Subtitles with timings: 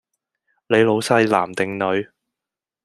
[0.67, 2.09] 你老細男定女？